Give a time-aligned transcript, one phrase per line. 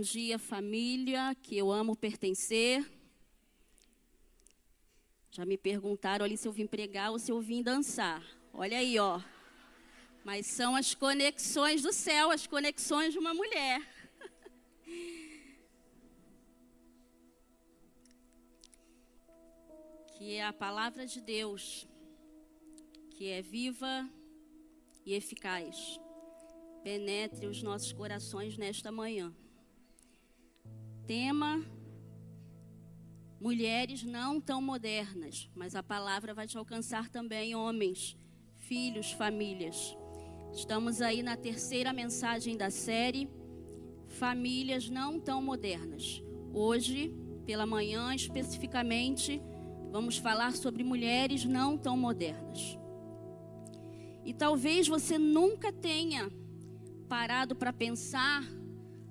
[0.00, 2.90] bom dia, família, que eu amo pertencer.
[5.30, 8.24] Já me perguntaram ali se eu vim pregar ou se eu vim dançar.
[8.50, 9.20] Olha aí, ó.
[10.24, 13.86] Mas são as conexões do céu, as conexões de uma mulher.
[20.16, 21.86] que é a palavra de Deus,
[23.10, 24.08] que é viva
[25.04, 26.00] e eficaz,
[26.82, 29.30] penetre os nossos corações nesta manhã.
[31.06, 31.64] Tema:
[33.40, 38.16] mulheres não tão modernas, mas a palavra vai te alcançar também, homens,
[38.56, 39.96] filhos, famílias.
[40.52, 43.28] Estamos aí na terceira mensagem da série
[44.10, 46.22] Famílias não tão modernas.
[46.52, 47.14] Hoje,
[47.46, 49.40] pela manhã, especificamente,
[49.90, 52.76] vamos falar sobre mulheres não tão modernas.
[54.24, 56.30] E talvez você nunca tenha
[57.08, 58.42] parado para pensar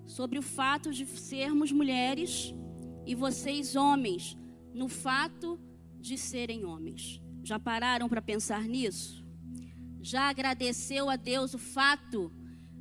[0.09, 2.53] sobre o fato de sermos mulheres
[3.05, 4.35] e vocês, homens,
[4.73, 5.59] no fato
[5.99, 7.21] de serem homens.
[7.43, 9.23] Já pararam para pensar nisso?
[10.02, 12.33] Já agradeceu a Deus o fato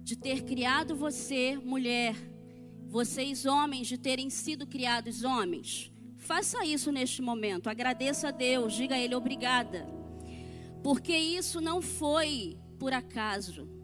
[0.03, 2.17] de ter criado você, mulher,
[2.87, 5.93] vocês, homens, de terem sido criados homens?
[6.17, 7.69] Faça isso neste momento.
[7.69, 9.87] Agradeça a Deus, diga a Ele obrigada.
[10.83, 13.78] Porque isso não foi por acaso.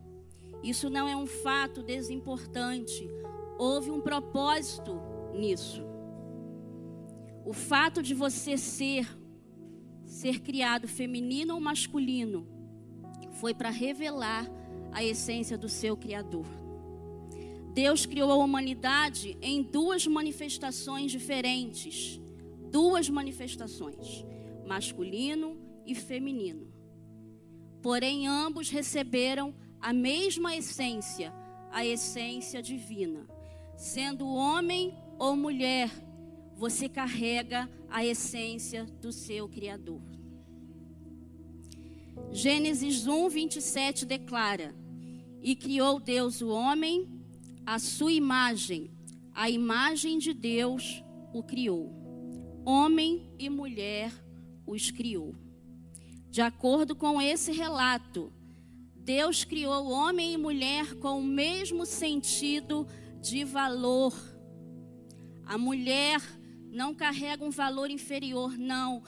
[0.64, 3.08] Isso não é um fato desimportante.
[3.58, 5.00] Houve um propósito
[5.32, 5.82] nisso.
[7.44, 9.06] O fato de você ser
[10.06, 12.46] ser criado feminino ou masculino
[13.32, 14.50] foi para revelar
[14.92, 16.46] a essência do seu criador.
[17.72, 22.20] Deus criou a humanidade em duas manifestações diferentes
[22.74, 24.26] duas manifestações,
[24.66, 25.56] masculino
[25.86, 26.66] e feminino.
[27.80, 29.54] Porém, ambos receberam
[29.84, 31.30] a mesma essência,
[31.70, 33.28] a essência divina.
[33.76, 35.90] Sendo homem ou mulher,
[36.56, 40.00] você carrega a essência do seu Criador.
[42.32, 44.74] Gênesis 1, 27 declara:
[45.42, 47.06] E criou Deus o homem,
[47.66, 48.90] a sua imagem,
[49.34, 51.92] a imagem de Deus o criou
[52.64, 54.10] homem e mulher
[54.66, 55.34] os criou.
[56.30, 58.32] De acordo com esse relato,
[59.04, 62.86] Deus criou homem e mulher com o mesmo sentido
[63.20, 64.14] de valor.
[65.44, 66.20] A mulher
[66.70, 69.02] não carrega um valor inferior, não.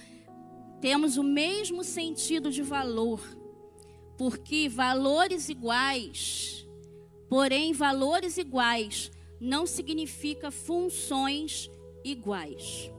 [0.80, 3.20] Temos o mesmo sentido de valor.
[4.18, 6.66] Porque valores iguais,
[7.28, 11.70] porém valores iguais, não significa funções
[12.04, 12.90] iguais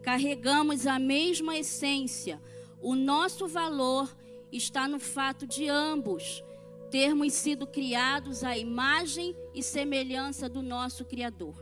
[0.00, 2.40] carregamos a mesma essência.
[2.80, 4.14] O nosso valor
[4.52, 6.42] está no fato de ambos
[6.90, 11.54] termos sido criados à imagem e semelhança do nosso Criador,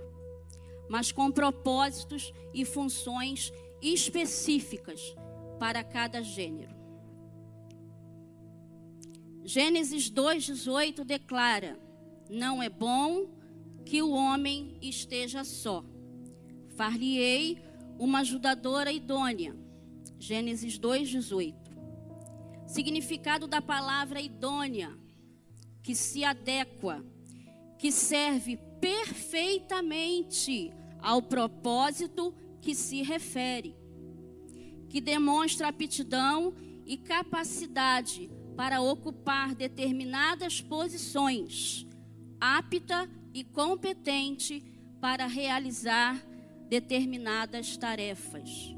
[0.89, 5.15] mas com propósitos e funções específicas
[5.59, 6.77] para cada gênero.
[9.45, 11.79] Gênesis 2,18 declara:
[12.29, 13.29] Não é bom
[13.85, 15.85] que o homem esteja só.
[16.77, 17.59] Far-lhe-ei
[17.99, 19.57] uma ajudadora idônea.
[20.19, 21.68] Gênesis 2:18.
[22.69, 24.95] Significado da palavra idônea,
[25.83, 27.03] que se adequa,
[27.79, 30.71] que serve perfeitamente
[31.01, 33.75] ao propósito que se refere,
[34.91, 41.87] que demonstra aptidão e capacidade para ocupar determinadas posições,
[42.39, 44.63] apta e competente
[45.01, 46.23] para realizar
[46.69, 48.77] determinadas tarefas.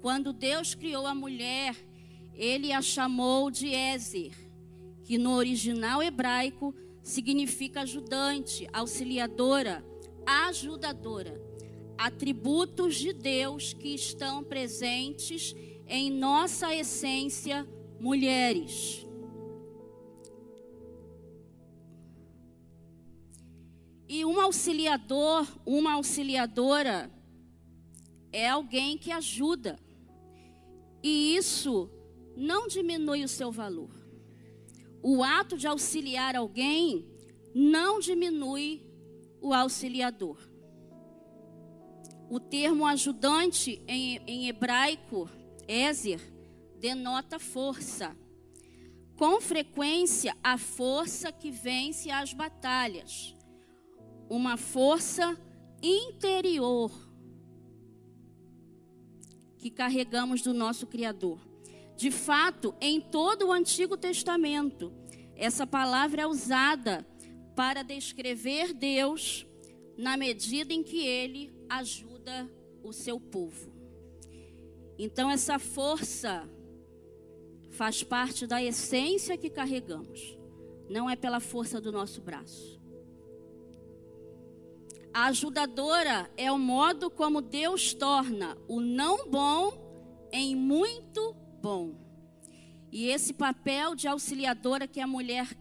[0.00, 1.76] Quando Deus criou a mulher,
[2.38, 4.32] ele a chamou de Ezer,
[5.02, 6.72] que no original hebraico
[7.02, 9.84] significa ajudante, auxiliadora,
[10.24, 11.42] ajudadora.
[11.96, 15.52] Atributos de Deus que estão presentes
[15.88, 17.66] em nossa essência,
[17.98, 19.04] mulheres.
[24.08, 27.10] E um auxiliador, uma auxiliadora,
[28.32, 29.76] é alguém que ajuda.
[31.02, 31.90] E isso
[32.38, 33.90] não diminui o seu valor.
[35.02, 37.06] O ato de auxiliar alguém
[37.54, 38.82] não diminui
[39.40, 40.38] o auxiliador.
[42.30, 45.28] O termo ajudante em, em hebraico,
[45.66, 46.20] Ezer,
[46.78, 48.16] denota força.
[49.16, 53.36] Com frequência, a força que vence as batalhas
[54.28, 55.36] uma força
[55.82, 56.90] interior
[59.58, 61.40] que carregamos do nosso Criador.
[61.98, 64.92] De fato, em todo o Antigo Testamento,
[65.34, 67.04] essa palavra é usada
[67.56, 69.44] para descrever Deus
[69.96, 72.48] na medida em que ele ajuda
[72.84, 73.72] o seu povo.
[74.96, 76.48] Então, essa força
[77.72, 80.38] faz parte da essência que carregamos,
[80.88, 82.80] não é pela força do nosso braço.
[85.12, 91.94] A ajudadora é o modo como Deus torna o não bom em muito bom.
[92.90, 95.54] E esse papel de auxiliadora que a mulher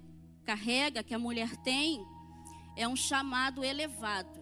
[0.45, 2.01] carrega, que a mulher tem,
[2.77, 4.41] é um chamado elevado,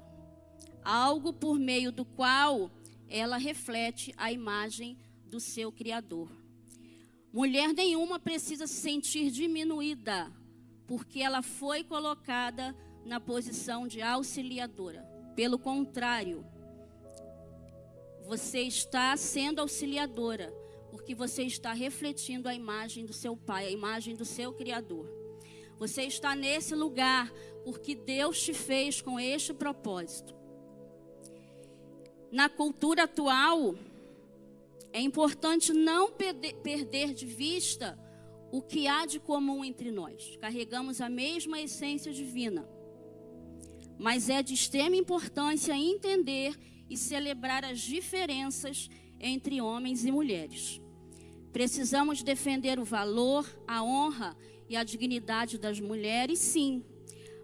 [0.84, 2.70] algo por meio do qual
[3.10, 4.96] ela reflete a imagem
[5.26, 6.30] do seu Criador.
[7.34, 10.32] Mulher nenhuma precisa se sentir diminuída,
[10.86, 15.02] porque ela foi colocada na posição de auxiliadora.
[15.36, 16.46] Pelo contrário,
[18.24, 20.54] você está sendo auxiliadora,
[21.06, 25.08] porque você está refletindo a imagem do seu Pai, a imagem do seu Criador.
[25.78, 27.32] Você está nesse lugar
[27.64, 30.34] porque Deus te fez com este propósito.
[32.32, 33.76] Na cultura atual,
[34.92, 37.96] é importante não perder de vista
[38.52, 40.36] o que há de comum entre nós.
[40.38, 42.68] Carregamos a mesma essência divina.
[44.00, 46.58] Mas é de extrema importância entender
[46.90, 50.82] e celebrar as diferenças entre homens e mulheres.
[51.56, 54.36] Precisamos defender o valor, a honra
[54.68, 56.84] e a dignidade das mulheres, sim,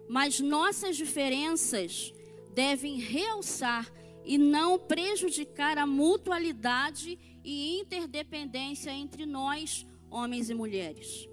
[0.06, 2.12] mas nossas diferenças
[2.52, 3.90] devem realçar
[4.22, 11.26] e não prejudicar a mutualidade e interdependência entre nós, homens e mulheres.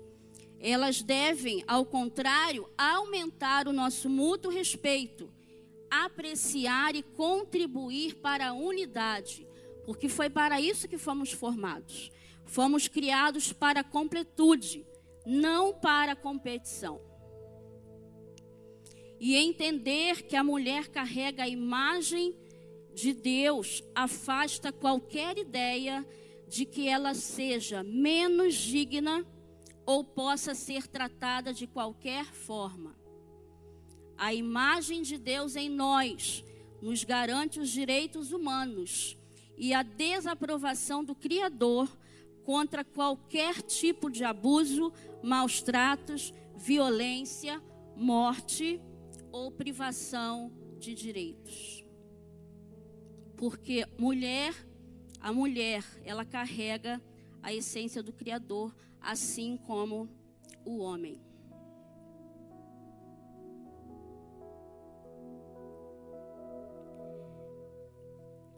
[0.58, 5.30] Elas devem, ao contrário, aumentar o nosso mútuo respeito,
[5.92, 9.46] apreciar e contribuir para a unidade,
[9.86, 12.10] porque foi para isso que fomos formados.
[12.50, 14.84] Fomos criados para completude,
[15.24, 17.00] não para competição.
[19.20, 22.36] E entender que a mulher carrega a imagem
[22.92, 26.04] de Deus afasta qualquer ideia
[26.48, 29.24] de que ela seja menos digna
[29.86, 32.96] ou possa ser tratada de qualquer forma.
[34.18, 36.44] A imagem de Deus em nós
[36.82, 39.16] nos garante os direitos humanos
[39.56, 41.99] e a desaprovação do Criador
[42.50, 44.92] contra qualquer tipo de abuso,
[45.22, 47.62] maus tratos, violência,
[47.96, 48.82] morte
[49.32, 51.86] ou privação de direitos.
[53.38, 54.56] Porque mulher,
[55.22, 57.00] a mulher, ela carrega
[57.44, 60.10] a essência do Criador, assim como
[60.66, 61.22] o homem.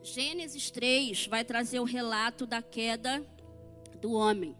[0.02, 3.22] Gênesis 3 vai trazer o relato da queda
[4.02, 4.58] do homem,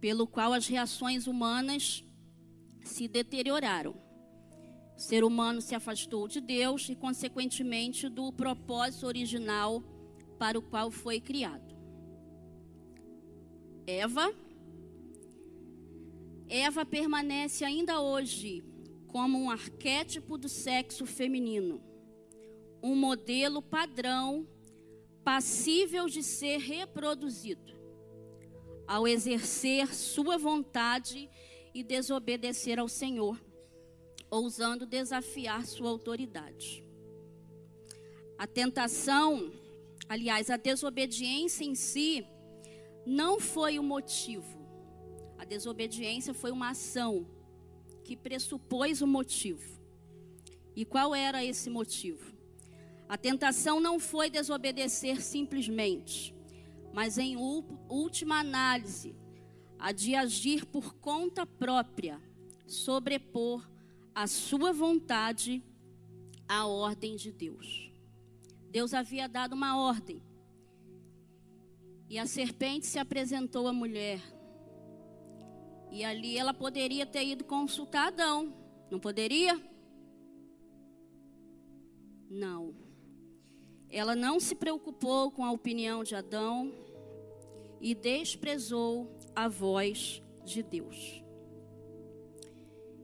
[0.00, 2.04] pelo qual as reações humanas
[2.82, 3.94] se deterioraram.
[4.96, 9.82] O ser humano se afastou de Deus e, consequentemente, do propósito original
[10.38, 11.76] para o qual foi criado.
[13.86, 14.34] Eva.
[16.48, 18.64] Eva permanece ainda hoje
[19.06, 21.82] como um arquétipo do sexo feminino,
[22.82, 24.46] um modelo padrão
[25.24, 27.75] passível de ser reproduzido
[28.86, 31.28] ao exercer sua vontade
[31.74, 33.40] e desobedecer ao Senhor
[34.30, 36.84] ousando desafiar sua autoridade.
[38.38, 39.52] A tentação,
[40.08, 42.26] aliás, a desobediência em si,
[43.06, 44.66] não foi o motivo.
[45.38, 47.26] A desobediência foi uma ação
[48.04, 49.80] que pressupôs o motivo.
[50.74, 52.34] E qual era esse motivo?
[53.08, 56.34] A tentação não foi desobedecer simplesmente,
[56.96, 57.36] mas em
[57.90, 59.14] última análise,
[59.78, 62.18] a de agir por conta própria,
[62.66, 63.68] sobrepor
[64.14, 65.62] a sua vontade
[66.48, 67.92] à ordem de Deus.
[68.70, 70.22] Deus havia dado uma ordem.
[72.08, 74.22] E a serpente se apresentou à mulher.
[75.92, 78.54] E ali ela poderia ter ido consultar Adão.
[78.90, 79.62] Não poderia?
[82.30, 82.85] Não.
[83.90, 86.72] Ela não se preocupou com a opinião de Adão
[87.80, 91.22] e desprezou a voz de Deus.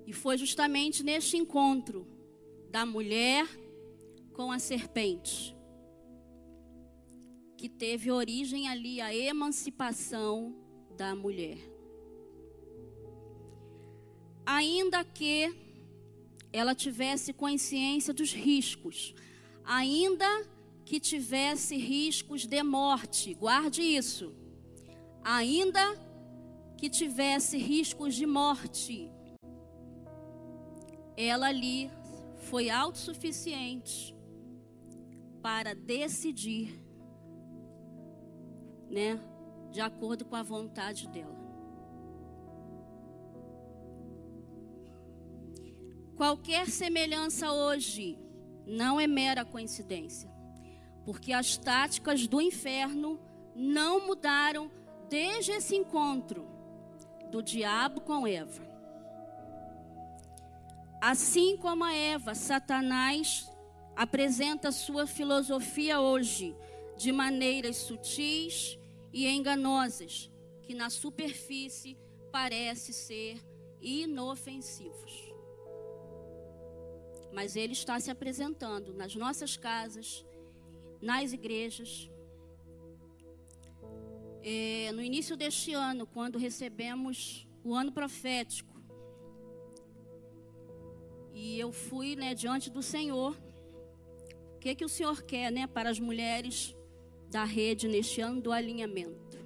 [0.06, 2.06] E foi justamente neste encontro
[2.70, 3.46] da mulher
[4.32, 5.54] com a serpente
[7.62, 10.52] que teve origem ali a emancipação
[10.96, 11.58] da mulher.
[14.44, 15.54] Ainda que
[16.52, 19.14] ela tivesse consciência dos riscos,
[19.64, 20.26] ainda
[20.84, 24.34] que tivesse riscos de morte, guarde isso.
[25.22, 25.80] Ainda
[26.76, 29.10] que tivesse riscos de morte,
[31.16, 31.90] ela ali
[32.36, 34.16] foi autossuficiente
[35.40, 36.82] para decidir,
[38.90, 39.20] né,
[39.70, 41.42] de acordo com a vontade dela.
[46.16, 48.18] Qualquer semelhança hoje
[48.66, 50.31] não é mera coincidência,
[51.04, 53.20] porque as táticas do inferno
[53.54, 54.70] não mudaram
[55.08, 56.46] desde esse encontro
[57.30, 58.62] do diabo com Eva.
[61.00, 63.50] Assim como a Eva, Satanás
[63.96, 66.56] apresenta sua filosofia hoje
[66.96, 68.78] de maneiras sutis
[69.12, 70.30] e enganosas,
[70.62, 71.98] que na superfície
[72.30, 73.44] parece ser
[73.80, 75.32] inofensivos.
[77.32, 80.24] Mas ele está se apresentando nas nossas casas,
[81.02, 82.08] nas igrejas.
[84.42, 88.72] É, no início deste ano, quando recebemos o ano profético,
[91.34, 93.36] e eu fui né, diante do Senhor.
[94.54, 96.76] O que, que o Senhor quer né, para as mulheres
[97.28, 99.38] da rede neste ano do alinhamento?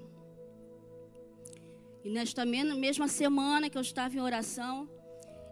[2.04, 4.88] E nesta mesma semana que eu estava em oração,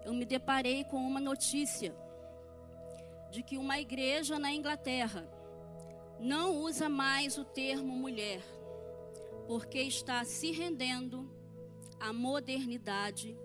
[0.04, 1.94] eu me deparei com uma notícia
[3.30, 5.26] de que uma igreja na Inglaterra
[6.18, 8.42] não usa mais o termo mulher,
[9.47, 11.30] porque está se rendendo
[12.00, 13.37] à modernidade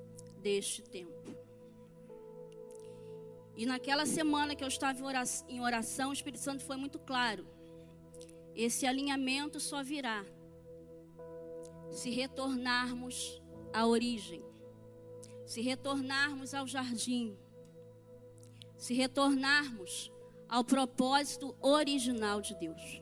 [0.42, 1.36] deste tempo.
[3.56, 5.00] E naquela semana que eu estava
[5.50, 7.46] em oração, o Espírito Santo foi muito claro.
[8.56, 10.26] Esse alinhamento só virá
[11.92, 13.42] se retornarmos
[13.74, 14.44] à origem,
[15.46, 17.38] se retornarmos ao jardim,
[18.78, 20.12] se retornarmos
[20.50, 23.02] ao propósito original de Deus.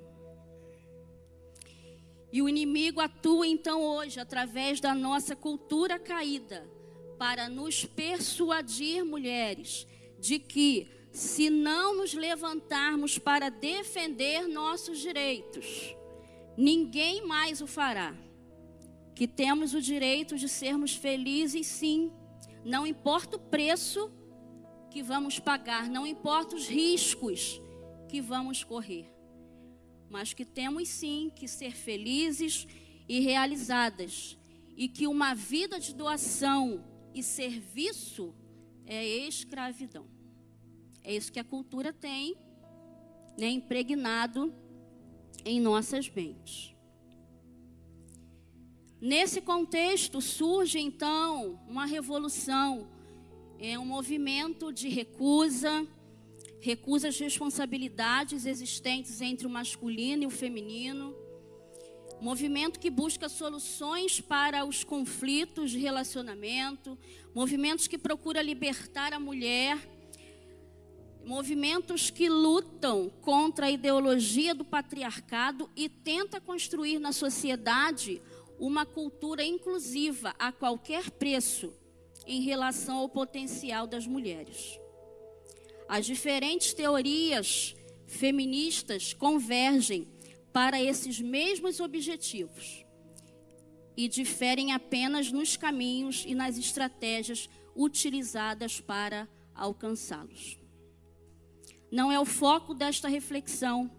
[2.31, 6.69] E o inimigo atua então hoje através da nossa cultura caída
[7.17, 9.87] para nos persuadir, mulheres,
[10.19, 15.95] de que, se não nos levantarmos para defender nossos direitos,
[16.55, 18.13] ninguém mais o fará.
[19.15, 22.11] Que temos o direito de sermos felizes, sim,
[22.63, 24.11] não importa o preço
[24.97, 27.61] que vamos pagar, não importa os riscos
[28.09, 29.07] que vamos correr,
[30.09, 32.65] mas que temos sim que ser felizes
[33.07, 34.35] e realizadas,
[34.75, 38.33] e que uma vida de doação e serviço
[38.87, 40.07] é escravidão.
[41.03, 42.35] É isso que a cultura tem
[43.37, 44.51] né, impregnado
[45.45, 46.73] em nossas mentes.
[48.99, 52.96] Nesse contexto surge então uma revolução,
[53.59, 55.87] é um movimento de recusa,
[56.59, 61.15] recusa as responsabilidades existentes entre o masculino e o feminino.
[62.21, 66.97] Movimento que busca soluções para os conflitos de relacionamento,
[67.33, 69.77] movimentos que procura libertar a mulher,
[71.25, 78.21] movimentos que lutam contra a ideologia do patriarcado e tenta construir na sociedade
[78.59, 81.73] uma cultura inclusiva a qualquer preço
[82.27, 84.79] em relação ao potencial das mulheres.
[85.87, 90.07] As diferentes teorias feministas convergem
[90.51, 92.85] para esses mesmos objetivos
[93.95, 100.59] e diferem apenas nos caminhos e nas estratégias utilizadas para alcançá-los.
[101.89, 103.89] Não é o foco desta reflexão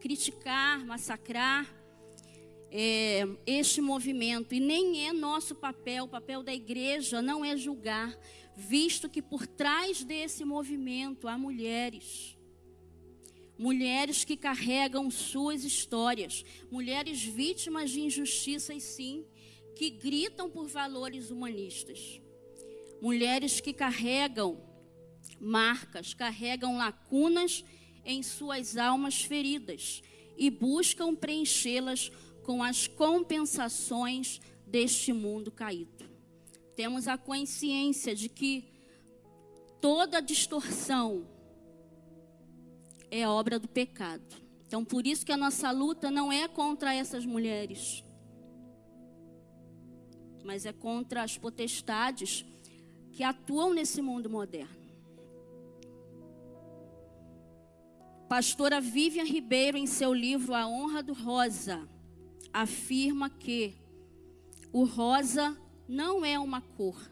[0.00, 1.66] criticar, massacrar
[2.74, 8.18] é, este movimento, e nem é nosso papel, o papel da igreja não é julgar,
[8.56, 12.38] visto que por trás desse movimento há mulheres.
[13.58, 19.26] Mulheres que carregam suas histórias, mulheres vítimas de injustiças, sim,
[19.76, 22.22] que gritam por valores humanistas,
[23.02, 24.58] mulheres que carregam
[25.38, 27.62] marcas, carregam lacunas
[28.02, 30.02] em suas almas feridas
[30.38, 32.10] e buscam preenchê-las
[32.42, 36.04] com as compensações deste mundo caído.
[36.74, 38.72] Temos a consciência de que
[39.80, 41.26] toda distorção,
[43.10, 44.24] é obra do pecado.
[44.66, 48.02] Então, por isso que a nossa luta não é contra essas mulheres,
[50.42, 52.42] mas é contra as potestades
[53.10, 54.80] que atuam nesse mundo moderno.
[58.30, 61.86] Pastora Vivian Ribeiro, em seu livro A Honra do Rosa,
[62.52, 63.74] afirma que
[64.72, 65.56] o rosa
[65.88, 67.10] não é uma cor,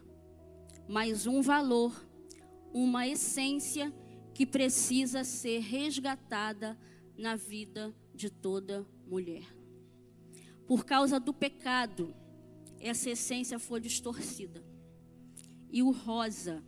[0.87, 1.93] mas um valor,
[2.73, 3.93] uma essência
[4.33, 6.77] que precisa ser resgatada
[7.17, 9.45] na vida de toda mulher.
[10.67, 12.15] Por causa do pecado,
[12.79, 14.63] essa essência foi distorcida.
[15.69, 16.63] E o rosa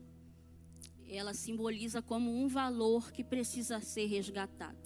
[1.07, 4.82] ela simboliza como um valor que precisa ser resgatado.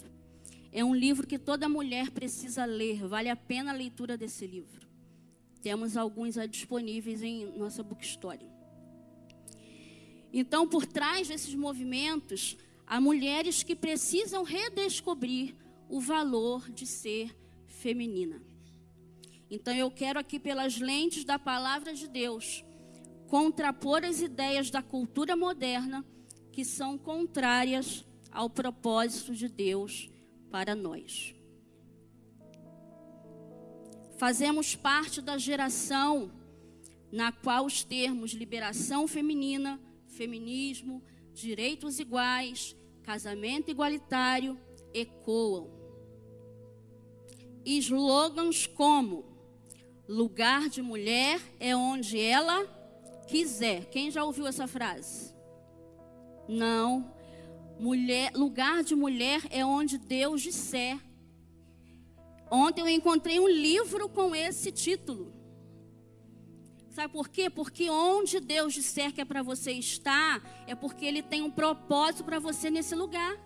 [0.78, 4.86] É um livro que toda mulher precisa ler, vale a pena a leitura desse livro.
[5.60, 8.48] Temos alguns disponíveis em nossa bookstore.
[10.32, 12.56] Então, por trás desses movimentos,
[12.86, 15.56] há mulheres que precisam redescobrir
[15.88, 18.40] o valor de ser feminina.
[19.50, 22.64] Então, eu quero aqui, pelas lentes da palavra de Deus,
[23.26, 26.06] contrapor as ideias da cultura moderna
[26.52, 30.08] que são contrárias ao propósito de Deus
[30.50, 31.34] para nós.
[34.16, 36.32] Fazemos parte da geração
[37.10, 41.02] na qual os termos liberação feminina, feminismo,
[41.32, 44.58] direitos iguais, casamento igualitário
[44.92, 45.70] ecoam.
[47.64, 49.24] Slogans como
[50.08, 52.66] lugar de mulher é onde ela
[53.28, 53.84] quiser.
[53.86, 55.34] Quem já ouviu essa frase?
[56.48, 57.14] Não.
[57.78, 60.98] Mulher, lugar de mulher é onde Deus disser.
[62.50, 65.32] Ontem eu encontrei um livro com esse título.
[66.90, 67.48] Sabe por quê?
[67.48, 72.24] Porque onde Deus disser que é para você estar, é porque Ele tem um propósito
[72.24, 73.38] para você nesse lugar.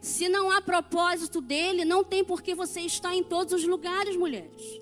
[0.00, 4.16] Se não há propósito dele, não tem por que você estar em todos os lugares,
[4.16, 4.80] mulheres.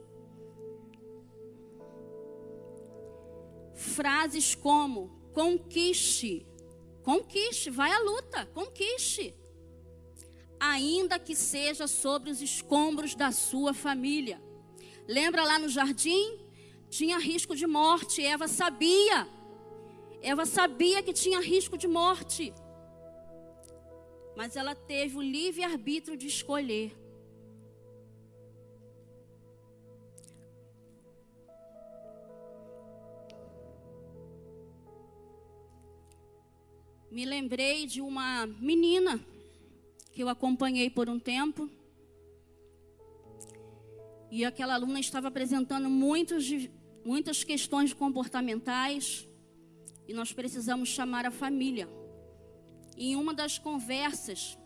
[3.75, 6.47] Frases como conquiste,
[7.11, 9.27] conquiste, vai à luta, conquiste.
[10.59, 14.39] Ainda que seja sobre os escombros da sua família.
[15.07, 16.25] Lembra lá no jardim?
[16.91, 19.19] Tinha risco de morte, Eva sabia.
[20.21, 22.45] Eva sabia que tinha risco de morte
[24.37, 26.95] mas ela teve o livre arbítrio de escolher.
[37.11, 39.21] Me lembrei de uma menina
[40.13, 41.71] que eu acompanhei por um tempo.
[44.31, 46.47] E aquela aluna estava apresentando muitos,
[47.05, 49.29] muitas questões comportamentais.
[50.09, 51.89] E nós precisamos chamar a família
[52.97, 54.59] em uma das conversas,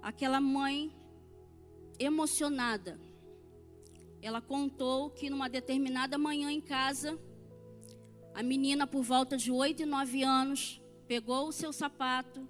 [0.00, 0.92] aquela mãe
[1.98, 3.00] emocionada,
[4.22, 7.18] ela contou que numa determinada manhã em casa,
[8.34, 12.48] a menina por volta de 8 e 9 anos pegou o seu sapato,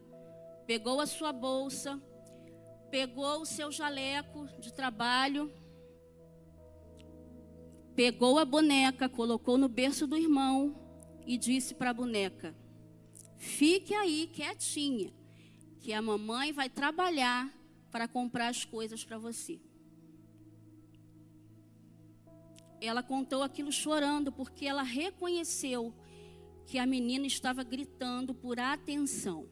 [0.67, 2.01] pegou a sua bolsa,
[2.91, 5.53] pegou o seu jaleco de trabalho,
[7.95, 10.75] pegou a boneca, colocou no berço do irmão
[11.27, 12.55] e disse para a boneca:
[13.37, 15.13] Fique aí quietinha,
[15.81, 17.53] que a mamãe vai trabalhar
[17.91, 19.61] para comprar as coisas para você.
[22.81, 25.95] Ela contou aquilo chorando, porque ela reconheceu
[26.67, 29.49] que a menina estava gritando por atenção.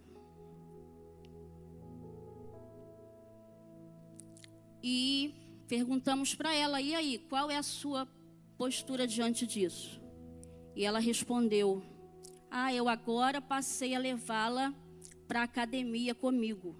[4.82, 5.34] E
[5.68, 8.06] perguntamos para ela: e aí, qual é a sua
[8.58, 10.00] postura diante disso?
[10.76, 11.82] E ela respondeu:
[12.50, 14.74] ah, eu agora passei a levá-la
[15.26, 16.76] para a academia comigo.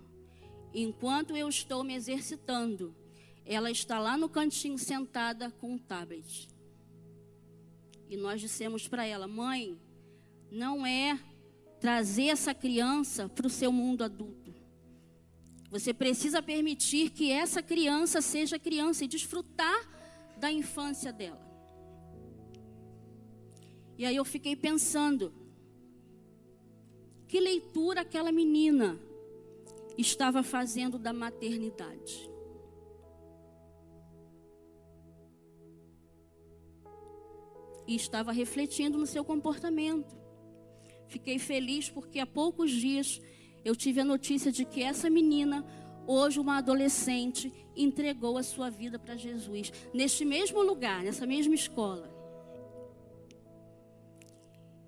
[0.72, 2.94] Enquanto eu estou me exercitando,
[3.46, 6.48] ela está lá no cantinho sentada com um tablet.
[8.08, 9.78] E nós dissemos para ela: mãe,
[10.50, 11.18] não é
[11.80, 14.54] trazer essa criança para o seu mundo adulto.
[15.70, 19.90] Você precisa permitir que essa criança seja criança e desfrutar
[20.38, 21.44] da infância dela.
[23.98, 25.34] E aí eu fiquei pensando,
[27.28, 29.00] que leitura aquela menina
[29.98, 32.30] estava fazendo da maternidade?
[37.86, 40.23] E estava refletindo no seu comportamento.
[41.08, 43.20] Fiquei feliz porque há poucos dias
[43.64, 45.64] eu tive a notícia de que essa menina,
[46.06, 52.12] hoje uma adolescente, entregou a sua vida para Jesus, neste mesmo lugar, nessa mesma escola.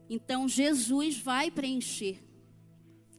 [0.08, 2.26] Então Jesus vai preencher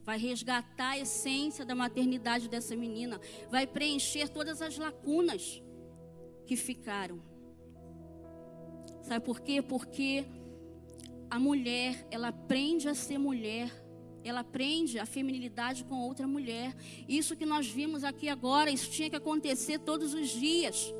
[0.08, 5.62] vai resgatar a essência da maternidade dessa menina, vai preencher todas as lacunas
[6.46, 7.20] que ficaram.
[9.02, 9.60] Sabe por quê?
[9.60, 10.24] Porque
[11.30, 13.70] a mulher, ela aprende a ser mulher,
[14.24, 16.74] ela aprende a feminilidade com outra mulher.
[17.08, 20.92] Isso que nós vimos aqui agora, isso tinha que acontecer todos os dias.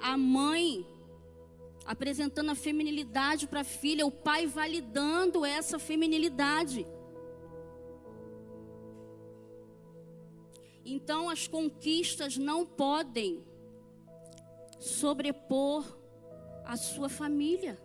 [0.00, 0.86] A mãe
[1.84, 6.86] apresentando a feminilidade para a filha, o pai validando essa feminilidade.
[10.84, 13.44] Então as conquistas não podem
[14.78, 15.98] sobrepor
[16.64, 17.78] a sua família.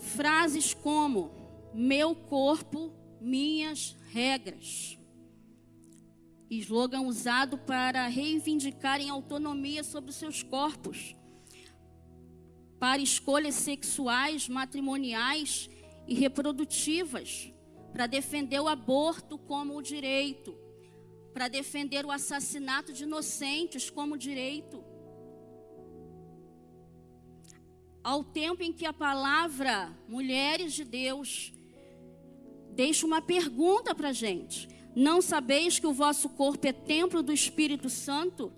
[0.00, 1.30] Frases como
[1.72, 4.98] meu corpo, minhas regras.
[6.50, 11.14] Slogan usado para reivindicarem autonomia sobre os seus corpos,
[12.78, 15.70] para escolhas sexuais, matrimoniais
[16.08, 17.52] e reprodutivas,
[17.92, 20.58] para defender o aborto como o direito,
[21.32, 24.89] para defender o assassinato de inocentes como direito.
[28.02, 31.52] Ao tempo em que a palavra mulheres de Deus
[32.70, 37.32] deixa uma pergunta para a gente: Não sabeis que o vosso corpo é templo do
[37.32, 38.52] Espírito Santo,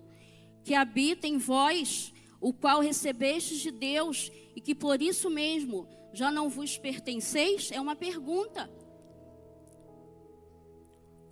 [0.63, 6.31] que habita em vós, o qual recebestes de Deus e que por isso mesmo já
[6.31, 7.71] não vos pertenceis?
[7.71, 8.69] É uma pergunta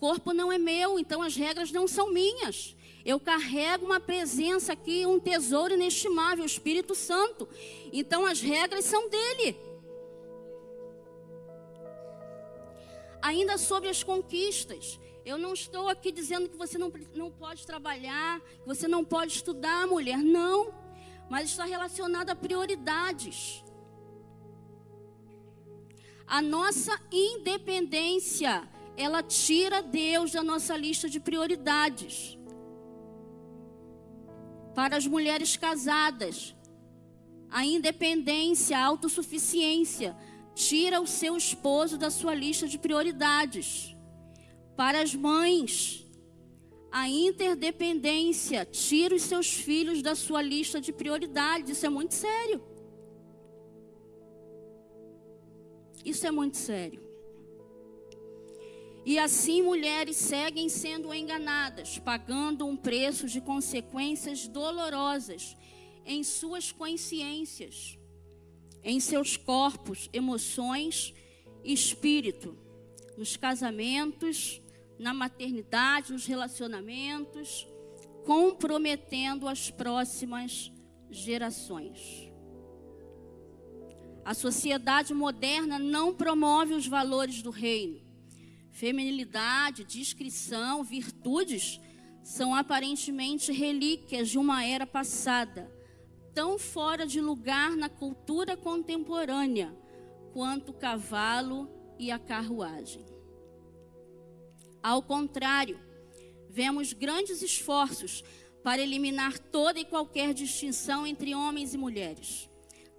[0.01, 2.75] corpo não é meu, então as regras não são minhas.
[3.03, 7.47] Eu carrego uma presença aqui, um tesouro inestimável, o Espírito Santo.
[7.91, 9.57] Então as regras são dele.
[13.21, 18.39] Ainda sobre as conquistas, eu não estou aqui dizendo que você não, não pode trabalhar,
[18.39, 20.17] que você não pode estudar, mulher.
[20.17, 20.73] Não.
[21.29, 23.63] Mas está relacionado a prioridades.
[26.25, 32.37] A nossa independência ela tira Deus da nossa lista de prioridades.
[34.73, 36.55] Para as mulheres casadas,
[37.49, 40.15] a independência, a autossuficiência,
[40.55, 43.95] tira o seu esposo da sua lista de prioridades.
[44.75, 46.07] Para as mães,
[46.91, 51.77] a interdependência tira os seus filhos da sua lista de prioridades.
[51.77, 52.61] Isso é muito sério.
[56.03, 57.10] Isso é muito sério.
[59.03, 65.57] E assim mulheres seguem sendo enganadas, pagando um preço de consequências dolorosas
[66.05, 67.97] em suas consciências,
[68.83, 71.13] em seus corpos, emoções
[71.63, 72.55] e espírito,
[73.17, 74.61] nos casamentos,
[74.99, 77.67] na maternidade, nos relacionamentos,
[78.23, 80.71] comprometendo as próximas
[81.09, 82.31] gerações.
[84.23, 88.00] A sociedade moderna não promove os valores do reino
[88.71, 91.79] Feminilidade, discrição, virtudes
[92.23, 95.71] são aparentemente relíquias de uma era passada,
[96.33, 99.75] tão fora de lugar na cultura contemporânea
[100.33, 103.05] quanto o cavalo e a carruagem.
[104.81, 105.79] Ao contrário,
[106.49, 108.23] vemos grandes esforços
[108.63, 112.49] para eliminar toda e qualquer distinção entre homens e mulheres.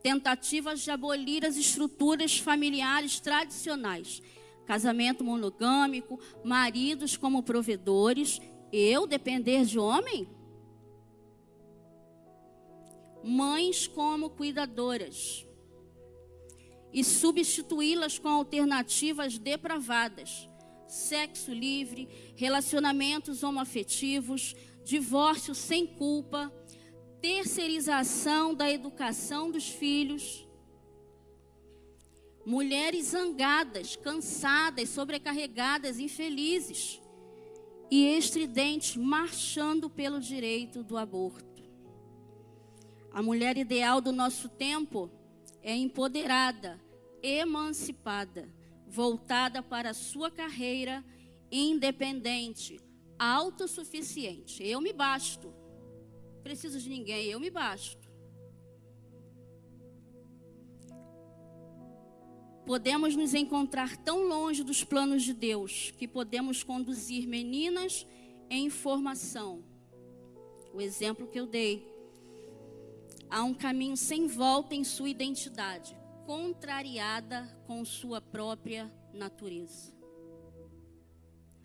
[0.02, 4.20] Tentativas de abolir as estruturas familiares tradicionais
[4.66, 8.40] casamento monogâmico, maridos como provedores,
[8.72, 10.28] eu depender de homem?
[13.22, 15.46] Mães como cuidadoras
[16.92, 20.48] e substituí-las com alternativas depravadas,
[20.86, 26.52] sexo livre, relacionamentos homoafetivos, divórcio sem culpa,
[27.20, 30.46] terceirização da educação dos filhos
[32.44, 37.00] mulheres zangadas, cansadas, sobrecarregadas, infelizes
[37.90, 41.62] e estridentes, marchando pelo direito do aborto.
[43.12, 45.10] A mulher ideal do nosso tempo
[45.62, 46.80] é empoderada,
[47.22, 48.48] emancipada,
[48.86, 51.04] voltada para a sua carreira,
[51.50, 52.80] independente,
[53.18, 54.66] autossuficiente.
[54.66, 55.52] Eu me basto.
[56.42, 58.01] Preciso de ninguém, eu me basto.
[62.64, 68.06] Podemos nos encontrar tão longe dos planos de Deus que podemos conduzir meninas
[68.48, 69.64] em formação.
[70.72, 71.90] O exemplo que eu dei.
[73.28, 79.92] Há um caminho sem volta em sua identidade, contrariada com sua própria natureza.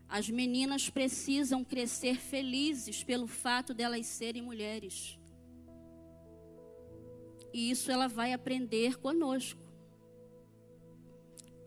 [0.10, 5.20] As meninas precisam crescer felizes pelo fato delas serem mulheres.
[7.54, 9.67] E isso ela vai aprender conosco.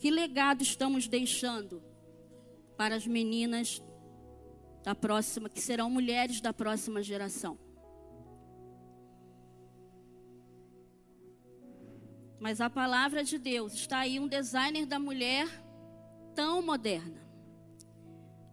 [0.00, 1.82] Que legado estamos deixando
[2.74, 3.82] para as meninas
[4.82, 7.58] da próxima, que serão mulheres da próxima geração?
[12.40, 15.46] Mas a palavra de Deus está aí um designer da mulher
[16.34, 17.20] tão moderna.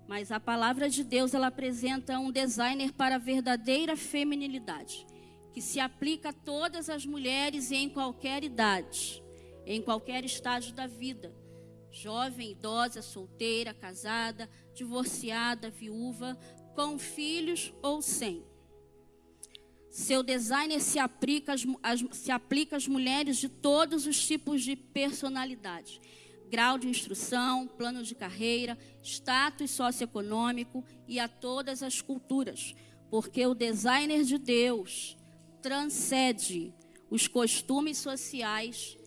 [0.06, 5.08] Mas a palavra de Deus ela apresenta um designer para a verdadeira feminilidade,
[5.54, 9.26] que se aplica a todas as mulheres e em qualquer idade
[9.68, 11.36] em qualquer estágio da vida.
[11.92, 16.38] Jovem, idosa, solteira, casada, divorciada, viúva,
[16.74, 18.46] com filhos ou sem.
[19.90, 21.54] Seu designer se aplica
[21.84, 26.00] às, se aplica às mulheres de todos os tipos de personalidade.
[26.50, 32.74] Grau de instrução, plano de carreira, status socioeconômico e a todas as culturas.
[33.10, 35.18] Porque o designer de Deus
[35.62, 36.74] transcende
[37.10, 38.98] os costumes sociais,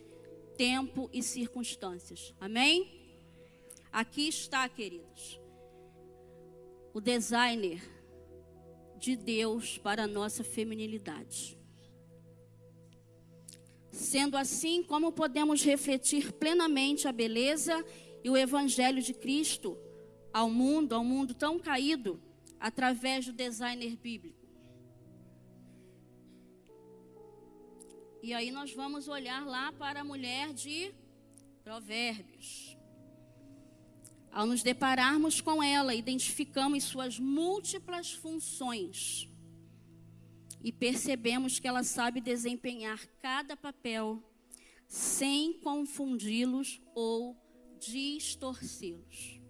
[0.61, 2.35] tempo e circunstâncias.
[2.39, 2.87] Amém?
[3.91, 5.41] Aqui está, queridos,
[6.93, 7.81] o designer
[8.99, 11.57] de Deus para a nossa feminilidade.
[13.91, 17.83] Sendo assim, como podemos refletir plenamente a beleza
[18.23, 19.75] e o evangelho de Cristo
[20.31, 22.21] ao mundo, ao mundo tão caído,
[22.59, 24.40] através do designer bíblico?
[28.23, 30.93] E aí nós vamos olhar lá para a mulher de
[31.63, 32.77] Provérbios.
[34.31, 39.27] Ao nos depararmos com ela, identificamos suas múltiplas funções
[40.63, 44.23] e percebemos que ela sabe desempenhar cada papel
[44.87, 47.35] sem confundi-los ou
[47.79, 49.41] distorcê-los,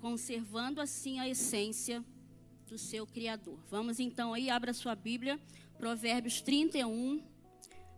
[0.00, 2.04] conservando assim a essência
[2.66, 3.58] do seu Criador.
[3.70, 5.40] Vamos então aí, abra sua Bíblia,
[5.80, 7.22] Provérbios 31,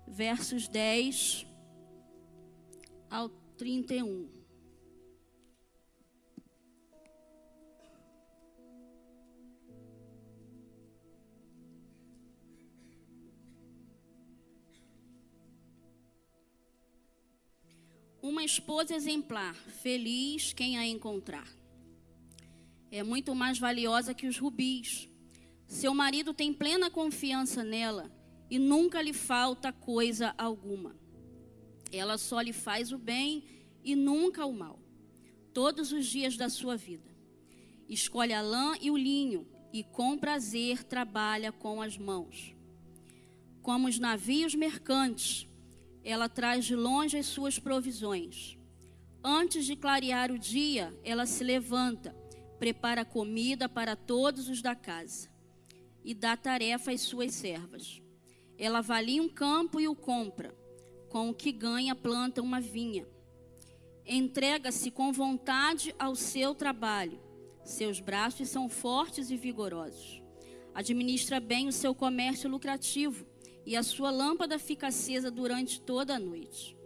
[0.06, 1.44] versos 10
[3.10, 4.30] ao 31.
[18.22, 21.48] Uma esposa exemplar, feliz quem a encontrar.
[22.92, 25.11] É muito mais valiosa que os rubis.
[25.72, 28.12] Seu marido tem plena confiança nela
[28.50, 30.94] e nunca lhe falta coisa alguma.
[31.90, 33.42] Ela só lhe faz o bem
[33.82, 34.78] e nunca o mal,
[35.54, 37.10] todos os dias da sua vida.
[37.88, 42.54] Escolhe a lã e o linho e com prazer trabalha com as mãos.
[43.62, 45.48] Como os navios mercantes,
[46.04, 48.58] ela traz de longe as suas provisões.
[49.24, 52.14] Antes de clarear o dia, ela se levanta,
[52.58, 55.31] prepara comida para todos os da casa
[56.04, 58.02] e dá tarefa às suas servas.
[58.58, 60.54] Ela avalia um campo e o compra,
[61.08, 63.06] com o que ganha, planta uma vinha.
[64.06, 67.20] Entrega-se com vontade ao seu trabalho,
[67.64, 70.22] seus braços são fortes e vigorosos.
[70.74, 73.26] Administra bem o seu comércio lucrativo
[73.64, 76.76] e a sua lâmpada fica acesa durante toda a noite.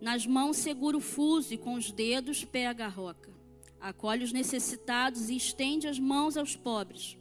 [0.00, 3.32] Nas mãos segura o fuso e com os dedos pega a roca.
[3.80, 7.16] Acolhe os necessitados e estende as mãos aos pobres.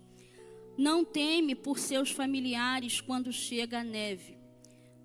[0.82, 4.36] Não teme por seus familiares quando chega a neve,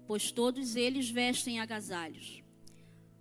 [0.06, 2.42] pois todos eles vestem agasalhos.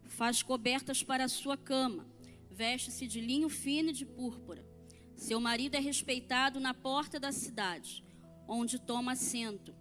[0.05, 2.07] Faz cobertas para a sua cama,
[2.49, 4.65] veste-se de linho fino e de púrpura.
[5.17, 8.01] Seu marido é respeitado na porta da cidade,
[8.47, 9.75] onde toma assento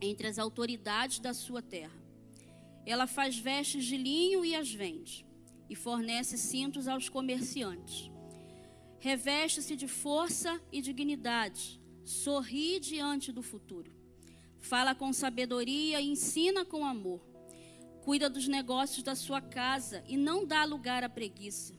[0.00, 2.00] entre as autoridades da sua terra.
[2.86, 5.26] Ela faz vestes de linho e as vende,
[5.68, 8.12] e fornece cintos aos comerciantes.
[9.00, 13.90] Reveste-se de força e dignidade, sorri diante do futuro.
[14.60, 17.20] Fala com sabedoria e ensina com amor.
[18.04, 21.74] Cuida dos negócios da sua casa e não dá lugar à preguiça.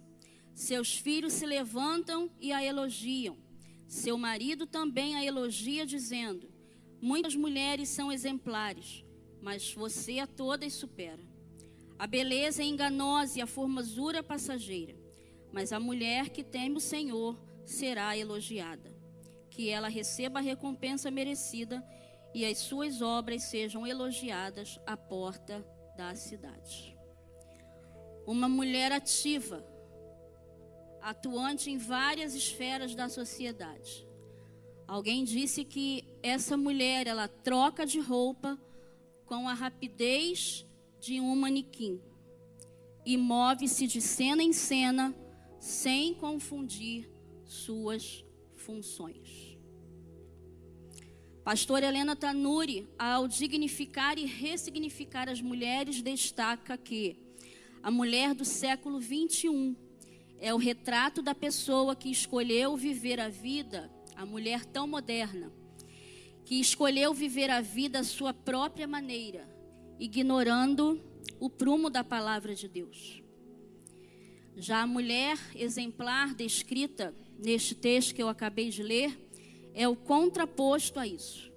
[0.54, 3.38] Seus filhos se levantam e a elogiam.
[3.88, 6.50] Seu marido também a elogia, dizendo:
[7.02, 9.06] Muitas mulheres são exemplares,
[9.42, 11.26] mas você a todas supera.
[11.98, 14.96] A beleza é enganosa e a formosura passageira,
[15.54, 18.97] mas a mulher que teme o Senhor será elogiada.
[19.58, 21.84] Que ela receba a recompensa merecida
[22.34, 25.65] e as suas obras sejam elogiadas à porta
[25.98, 26.96] da cidade.
[28.26, 29.65] Uma mulher ativa,
[31.02, 34.08] atuante em várias esferas da sociedade
[34.88, 38.58] Alguém disse que essa mulher, ela troca de roupa
[39.26, 40.65] com a rapidez
[40.98, 42.00] de um manequim
[43.06, 45.13] e move-se de cena em cena
[45.60, 47.12] sem confundir
[47.43, 48.24] suas
[48.56, 49.47] funções.
[51.48, 57.16] Pastor Helena Tanuri, ao dignificar e ressignificar as mulheres, destaca que
[57.82, 59.74] a mulher do século 21
[60.42, 65.50] é o retrato da pessoa que escolheu viver a vida a mulher tão moderna,
[66.44, 69.48] que escolheu viver a vida à sua própria maneira,
[69.98, 71.02] ignorando
[71.40, 73.24] o prumo da palavra de Deus.
[74.58, 79.27] Já a mulher exemplar descrita neste texto que eu acabei de ler
[79.78, 81.54] é o contraposto a isso.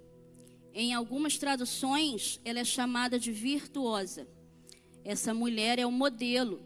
[0.74, 4.28] Em algumas traduções, ela é chamada de virtuosa.
[5.02, 6.62] Essa mulher é o modelo,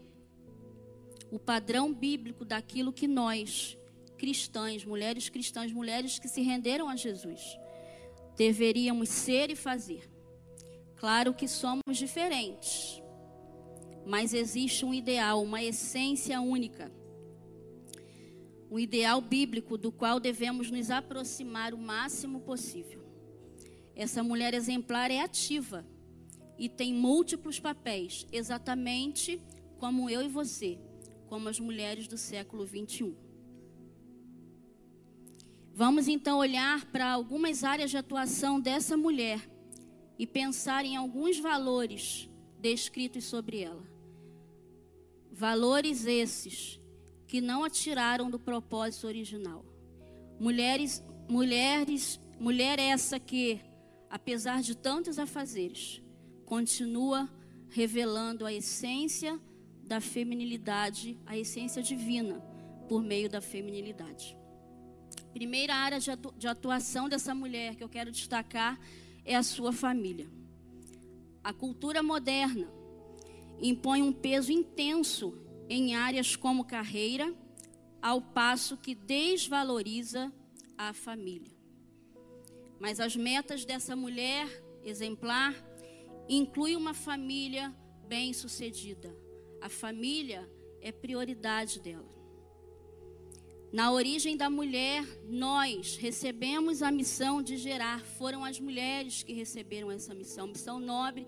[1.31, 3.77] o padrão bíblico daquilo que nós
[4.17, 7.57] cristãs, mulheres cristãs, mulheres que se renderam a Jesus.
[8.35, 10.09] deveríamos ser e fazer.
[10.97, 13.01] Claro que somos diferentes,
[14.05, 16.91] mas existe um ideal, uma essência única.
[18.69, 23.03] Um ideal bíblico do qual devemos nos aproximar o máximo possível.
[23.95, 25.85] Essa mulher exemplar é ativa
[26.57, 29.41] e tem múltiplos papéis, exatamente
[29.77, 30.79] como eu e você,
[31.27, 33.15] como as mulheres do século 21.
[35.73, 39.41] Vamos então olhar para algumas áreas de atuação dessa mulher
[40.17, 43.83] e pensar em alguns valores descritos sobre ela.
[45.31, 46.79] Valores esses
[47.35, 49.65] que não a tiraram do propósito original.
[50.39, 53.59] Mulheres, mulheres, mulher essa que,
[54.09, 56.01] apesar de tantos afazeres,
[56.45, 57.29] continua
[57.67, 59.37] revelando a essência
[59.83, 62.39] da feminilidade, a essência divina,
[62.87, 64.37] por meio da feminilidade.
[65.33, 68.79] Primeira área de atuação dessa mulher que eu quero destacar
[69.25, 70.29] é a sua família.
[71.43, 72.71] A cultura moderna
[73.59, 75.37] impõe um peso intenso
[75.69, 77.33] em áreas como carreira,
[78.01, 80.31] ao passo que desvaloriza
[80.77, 81.55] a família.
[82.79, 84.47] Mas as metas dessa mulher
[84.83, 85.55] exemplar
[86.29, 87.73] incluem uma família
[88.07, 89.15] bem-sucedida.
[89.61, 90.47] A família
[90.81, 92.13] é prioridade dela.
[93.71, 97.99] Na origem da mulher, nós recebemos a missão de gerar.
[98.01, 101.27] Foram as mulheres que receberam essa missão, missão nobre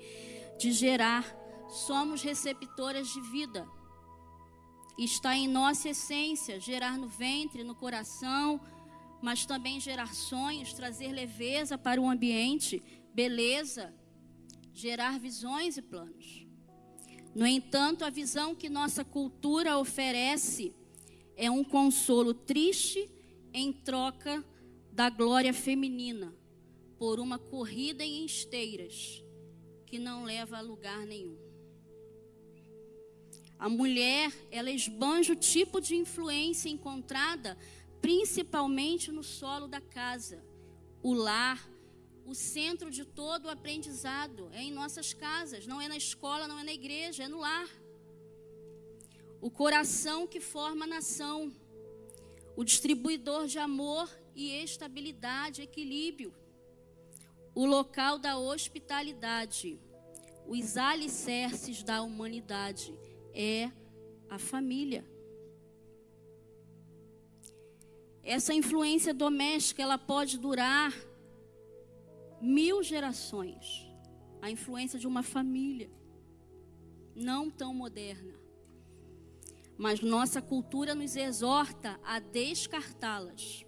[0.57, 1.25] de gerar.
[1.67, 3.67] Somos receptoras de vida.
[4.97, 8.59] Está em nossa essência gerar no ventre, no coração,
[9.21, 12.81] mas também gerar sonhos, trazer leveza para o ambiente,
[13.13, 13.93] beleza,
[14.73, 16.45] gerar visões e planos.
[17.35, 20.73] No entanto, a visão que nossa cultura oferece
[21.35, 23.09] é um consolo triste
[23.53, 24.43] em troca
[24.91, 26.33] da glória feminina
[26.97, 29.23] por uma corrida em esteiras
[29.85, 31.46] que não leva a lugar nenhum.
[33.59, 37.57] A mulher, ela esbanja o tipo de influência encontrada
[38.01, 40.43] principalmente no solo da casa,
[41.01, 41.67] o lar,
[42.25, 46.59] o centro de todo o aprendizado é em nossas casas, não é na escola, não
[46.59, 47.69] é na igreja, é no lar.
[49.39, 51.53] O coração que forma a nação,
[52.55, 56.33] o distribuidor de amor e estabilidade, equilíbrio,
[57.55, 59.79] o local da hospitalidade,
[60.45, 62.97] os alicerces da humanidade
[63.37, 63.71] é
[64.29, 65.05] a família.
[68.23, 70.91] Essa influência doméstica ela pode durar
[72.41, 73.87] mil gerações.
[74.41, 75.89] A influência de uma família
[77.15, 78.47] não tão moderna
[79.77, 83.63] mas nossa cultura nos exorta a descartá-las,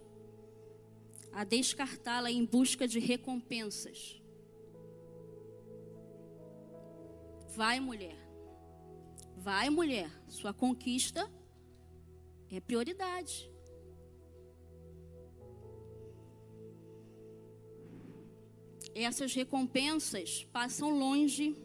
[1.32, 4.20] a descartá-la em busca de recompensas.
[7.54, 8.19] Vai, mulher.
[9.42, 10.10] Vai, mulher.
[10.28, 11.26] Sua conquista
[12.50, 13.50] é prioridade.
[18.94, 21.56] Essas recompensas passam longe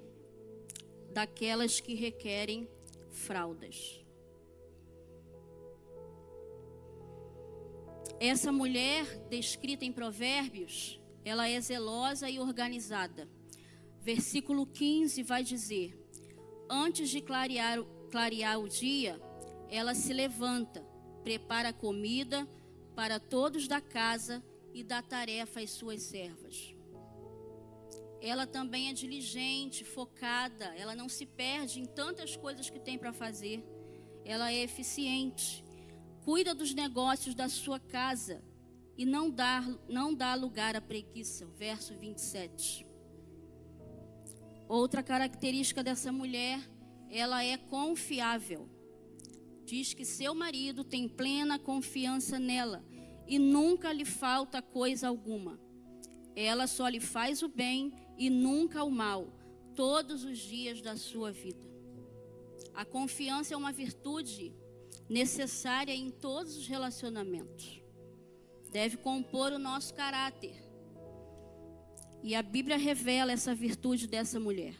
[1.11, 2.69] daquelas que requerem
[3.11, 4.01] fraldas.
[8.21, 13.27] Essa mulher descrita em Provérbios, ela é zelosa e organizada.
[13.99, 16.04] Versículo 15 vai dizer:
[16.69, 19.21] Antes de clarear, clarear o dia,
[19.69, 20.82] ela se levanta,
[21.23, 22.47] prepara comida
[22.95, 26.73] para todos da casa e dá tarefa às suas servas.
[28.21, 33.13] Ela também é diligente, focada, ela não se perde em tantas coisas que tem para
[33.13, 33.63] fazer.
[34.23, 35.65] Ela é eficiente
[36.25, 38.43] cuida dos negócios da sua casa
[38.97, 41.45] e não dá, não dá lugar à preguiça.
[41.56, 42.94] Verso 27.
[44.67, 46.60] Outra característica dessa mulher,
[47.10, 48.67] ela é confiável.
[49.63, 52.84] Diz que seu marido tem plena confiança nela
[53.28, 55.59] e nunca lhe falta coisa alguma.
[56.36, 59.34] Ela só lhe faz o bem e nunca o mal,
[59.76, 61.66] todos os dias da sua vida.
[62.74, 64.53] A confiança é uma virtude
[65.07, 67.82] necessária em todos os relacionamentos.
[68.72, 70.64] Deve compor o nosso caráter.
[72.26, 74.73] E a Bíblia revela essa virtude dessa mulher.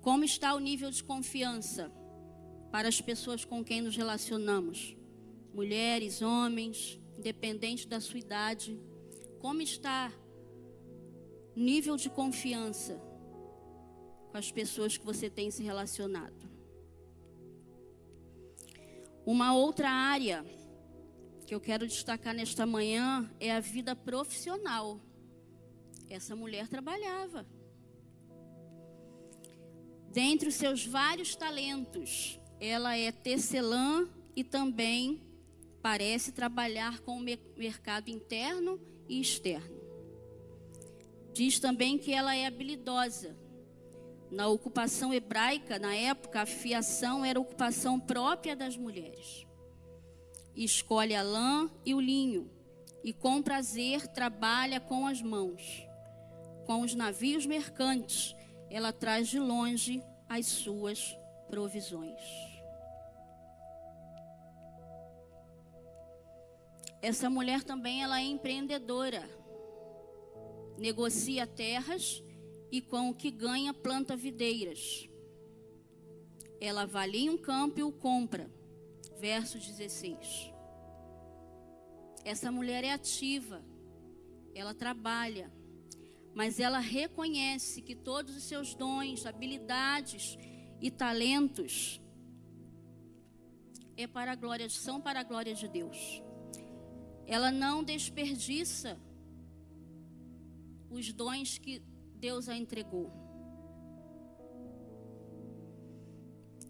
[0.00, 1.88] Como está o nível de confiança
[2.72, 4.96] para as pessoas com quem nos relacionamos?
[5.54, 8.76] Mulheres, homens, independente da sua idade.
[9.38, 10.12] Como está
[11.54, 13.00] o nível de confiança
[14.32, 16.50] com as pessoas que você tem se relacionado?
[19.24, 20.44] Uma outra área
[21.46, 25.00] que eu quero destacar nesta manhã é a vida profissional.
[26.12, 27.46] Essa mulher trabalhava.
[30.10, 35.22] Dentre os seus vários talentos, ela é tecelã e também
[35.80, 37.24] parece trabalhar com o
[37.56, 39.80] mercado interno e externo.
[41.32, 43.36] Diz também que ela é habilidosa.
[44.30, 49.46] Na ocupação hebraica, na época, a fiação era ocupação própria das mulheres
[50.56, 52.50] escolhe a lã e o linho,
[53.02, 55.86] e com prazer trabalha com as mãos.
[56.66, 58.34] Com os navios mercantes,
[58.70, 61.16] ela traz de longe as suas
[61.48, 62.20] provisões.
[67.00, 69.28] Essa mulher também ela é empreendedora.
[70.78, 72.22] Negocia terras
[72.70, 75.08] e com o que ganha planta videiras.
[76.60, 78.48] Ela avalia um campo e o compra
[79.22, 80.52] verso 16.
[82.24, 83.62] Essa mulher é ativa,
[84.52, 85.48] ela trabalha,
[86.34, 90.38] mas ela reconhece que todos os seus dons, habilidades
[90.80, 92.00] e talentos
[93.96, 96.22] é para a glória, são para a glória de Deus.
[97.26, 98.98] Ela não desperdiça
[100.90, 101.82] os dons que
[102.16, 103.12] Deus a entregou.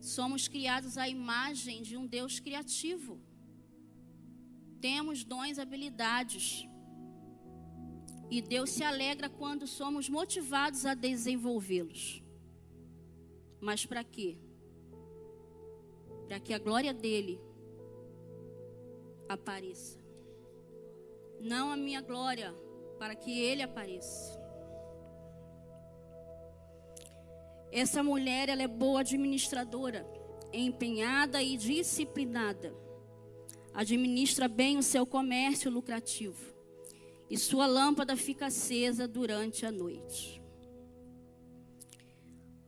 [0.01, 3.21] Somos criados à imagem de um Deus criativo.
[4.81, 6.69] Temos dons, habilidades.
[8.33, 12.23] E Deus se alegra quando somos motivados a desenvolvê-los.
[13.61, 14.39] Mas para quê?
[16.27, 17.39] Para que a glória dele
[19.29, 19.99] apareça.
[21.43, 22.55] Não a minha glória,
[22.99, 24.41] para que ele apareça.
[27.71, 30.07] Essa mulher, ela é boa administradora,
[30.55, 32.75] empenhada e disciplinada.
[33.75, 36.62] Administra bem o seu comércio lucrativo.
[37.33, 40.43] E sua lâmpada fica acesa durante a noite.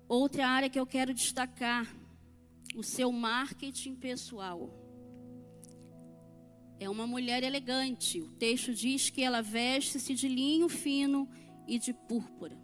[0.08, 1.86] Outra área que eu quero destacar,
[2.74, 4.70] o seu marketing pessoal.
[6.80, 8.22] É uma mulher elegante.
[8.22, 11.28] O texto diz que ela veste-se de linho fino
[11.68, 12.56] e de púrpura.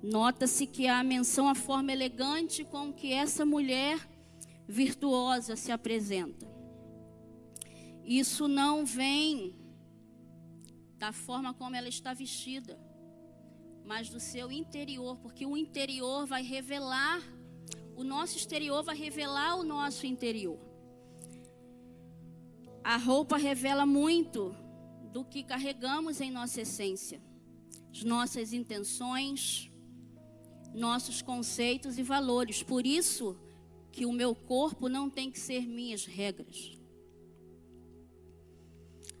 [0.00, 3.98] Nota-se que há menção à forma elegante com que essa mulher
[4.68, 6.46] virtuosa se apresenta.
[8.04, 9.63] Isso não vem
[10.98, 12.78] da forma como ela está vestida,
[13.84, 17.20] mas do seu interior, porque o interior vai revelar,
[17.96, 20.58] o nosso exterior vai revelar o nosso interior.
[22.82, 24.54] A roupa revela muito
[25.12, 27.22] do que carregamos em nossa essência,
[27.90, 29.70] as nossas intenções,
[30.74, 32.62] nossos conceitos e valores.
[32.62, 33.38] Por isso
[33.92, 36.83] que o meu corpo não tem que ser minhas regras.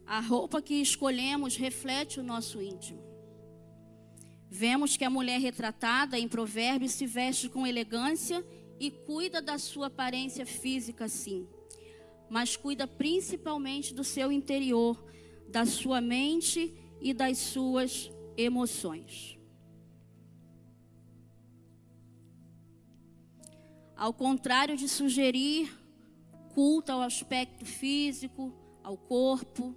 [0.06, 3.02] A roupa que escolhemos reflete o nosso íntimo.
[4.50, 8.44] Vemos que a mulher retratada em Provérbios se veste com elegância
[8.78, 11.48] e cuida da sua aparência física, sim,
[12.28, 15.02] mas cuida principalmente do seu interior,
[15.48, 19.38] da sua mente e das suas emoções.
[23.96, 25.72] Ao contrário de sugerir
[26.54, 28.52] culto ao aspecto físico,
[28.82, 29.74] ao corpo,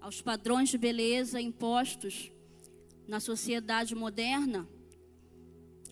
[0.00, 2.30] aos padrões de beleza impostos
[3.06, 4.68] na sociedade moderna,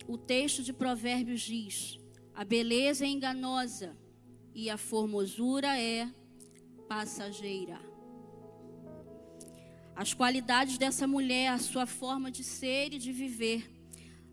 [0.07, 1.99] o texto de Provérbios diz:
[2.33, 3.97] a beleza é enganosa
[4.53, 6.09] e a formosura é
[6.87, 7.79] passageira.
[9.95, 13.69] As qualidades dessa mulher, a sua forma de ser e de viver,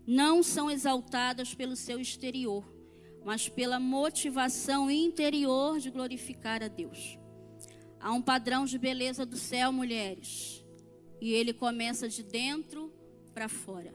[0.05, 2.75] não são exaltadas pelo seu exterior
[3.25, 7.17] mas pela motivação interior de glorificar a Deus.
[8.05, 10.63] Há um padrão de beleza do céu, mulheres,
[11.19, 12.93] e ele começa de dentro
[13.33, 13.91] para fora.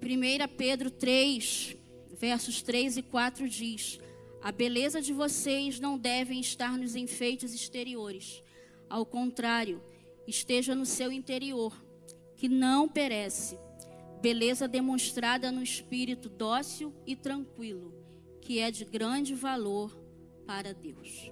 [0.00, 1.76] 1 Pedro 3,
[2.12, 3.98] versos 3 e 4 diz:
[4.40, 8.40] A beleza de vocês não deve estar nos enfeites exteriores.
[8.88, 9.82] Ao contrário,
[10.24, 11.74] esteja no seu interior,
[12.36, 13.58] que não perece
[14.20, 17.92] beleza demonstrada no espírito dócil e tranquilo,
[18.40, 20.00] que é de grande valor
[20.46, 21.30] para Deus.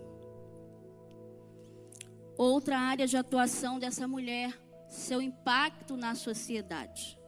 [2.37, 4.59] Outra área de atuação dessa mulher,
[4.89, 7.19] seu impacto na sociedade.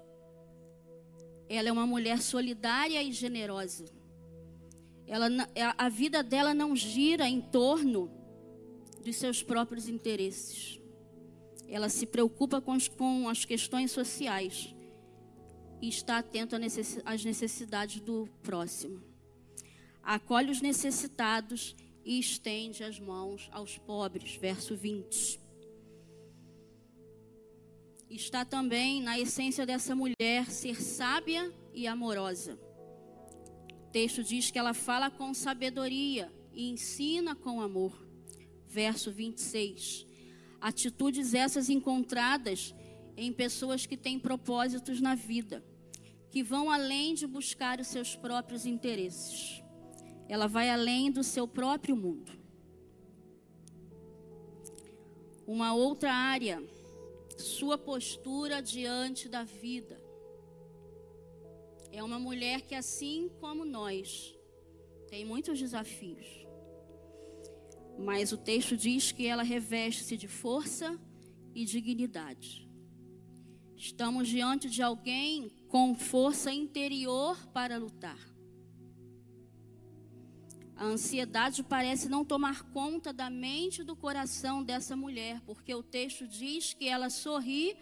[1.49, 3.85] Ela é uma mulher solidária e generosa.
[5.07, 5.29] Ela,
[5.77, 8.11] a vida dela não gira em torno
[9.05, 10.81] dos seus próprios interesses.
[11.69, 14.75] Ela se preocupa com, com as questões sociais
[15.81, 16.57] e está atento
[17.05, 19.12] às necessidades do próximo.
[20.03, 24.35] Acolhe os necessitados e estende as mãos aos pobres.
[24.35, 25.41] Verso 20.
[28.11, 32.59] Está também na essência dessa mulher ser sábia e amorosa.
[33.71, 38.07] O texto diz que ela fala com sabedoria e ensina com amor.
[38.67, 40.07] Verso 26.
[40.61, 42.75] Atitudes essas encontradas
[43.17, 45.65] em pessoas que têm propósitos na vida,
[46.31, 49.62] que vão além de buscar os seus próprios interesses.
[50.33, 52.33] Ela vai além do seu próprio mundo.
[55.47, 56.67] Uma outra área,
[57.37, 60.03] sua postura diante da vida.
[61.91, 64.35] É uma mulher que, assim como nós,
[65.07, 66.27] tem muitos desafios.
[67.99, 70.99] Mas o texto diz que ela reveste-se de força
[71.55, 72.67] e dignidade.
[73.77, 78.32] Estamos diante de alguém com força interior para lutar.
[80.83, 85.81] A ansiedade parece não tomar conta da mente e do coração dessa mulher, porque o
[85.81, 87.77] texto diz que ela sorri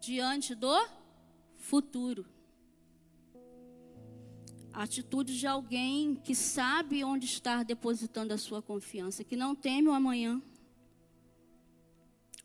[0.00, 0.74] diante do
[1.58, 2.24] futuro.
[4.72, 9.88] A atitude de alguém que sabe onde estar depositando a sua confiança, que não teme
[9.88, 10.40] o amanhã.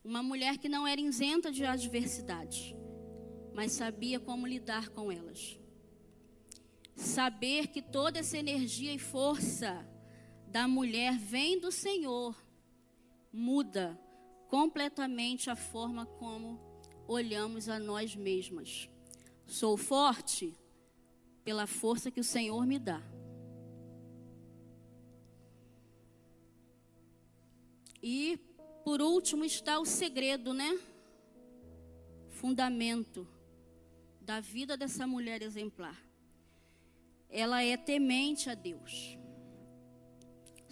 [0.03, 2.76] Uma mulher que não era isenta de adversidades
[3.53, 5.59] mas sabia como lidar com elas.
[6.95, 9.86] Saber que toda essa energia e força
[10.52, 12.36] da mulher vem do Senhor
[13.32, 13.97] muda
[14.49, 16.60] completamente a forma como
[17.08, 18.89] olhamos a nós mesmas.
[19.47, 20.54] Sou forte
[21.45, 23.02] pela força que o Senhor me dá.
[28.04, 28.38] E
[28.84, 30.78] por último está o segredo, né?
[32.28, 33.26] Fundamento
[34.20, 35.97] da vida dessa mulher exemplar.
[37.30, 39.21] Ela é temente a Deus.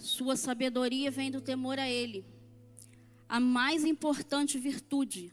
[0.00, 2.24] Sua sabedoria vem do temor a Ele.
[3.28, 5.30] A mais importante virtude,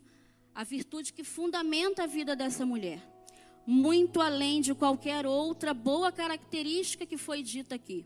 [0.53, 3.01] a virtude que fundamenta a vida dessa mulher,
[3.65, 8.05] muito além de qualquer outra boa característica que foi dita aqui.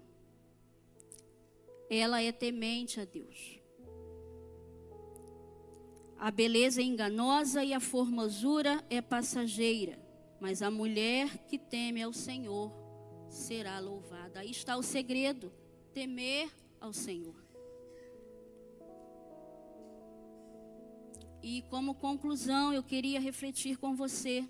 [1.89, 3.59] Ela é temente a Deus.
[6.19, 9.99] A beleza é enganosa e a formosura é passageira,
[10.39, 12.71] mas a mulher que teme ao Senhor
[13.29, 14.41] será louvada.
[14.41, 15.51] Aí está o segredo:
[15.93, 17.35] temer ao Senhor.
[21.43, 24.47] E como conclusão, eu queria refletir com você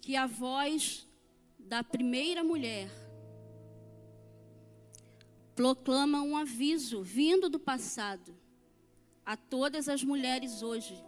[0.00, 1.06] que a voz
[1.58, 2.88] da primeira mulher
[5.54, 8.36] proclama um aviso vindo do passado
[9.24, 11.02] a todas as mulheres hoje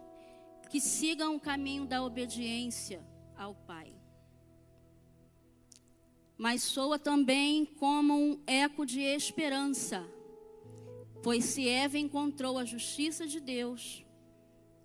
[0.69, 3.03] que sigam o caminho da obediência
[3.35, 3.78] ao Pai.
[6.39, 10.09] Mas soa também como um eco de esperança,
[11.21, 14.05] pois se Eva encontrou a justiça de Deus,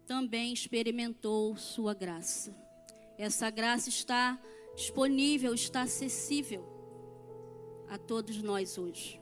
[0.05, 2.53] também experimentou sua graça.
[3.17, 4.37] Essa graça está
[4.75, 6.65] disponível, está acessível
[7.89, 9.21] a todos nós hoje.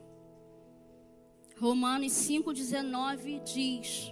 [1.59, 4.11] Romanos 5,19 diz: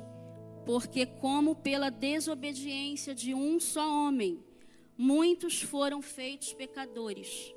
[0.64, 4.40] Porque, como pela desobediência de um só homem,
[4.96, 7.52] muitos foram feitos pecadores,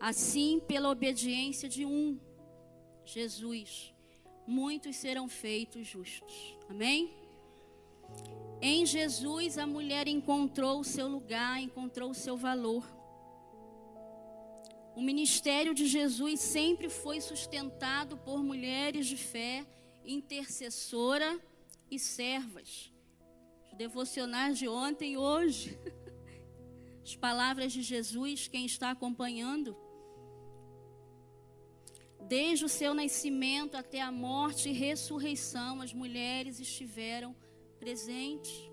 [0.00, 2.18] assim, pela obediência de um,
[3.04, 3.94] Jesus,
[4.46, 6.56] muitos serão feitos justos.
[6.68, 7.12] Amém?
[8.62, 12.84] Em Jesus, a mulher encontrou o seu lugar, encontrou o seu valor.
[14.96, 19.66] O ministério de Jesus sempre foi sustentado por mulheres de fé,
[20.04, 21.40] intercessora
[21.90, 22.92] e servas.
[23.70, 25.78] Os devocionais de ontem e hoje.
[27.02, 29.76] As palavras de Jesus, quem está acompanhando.
[32.28, 37.34] Desde o seu nascimento até a morte e ressurreição, as mulheres estiveram
[37.78, 38.70] presentes.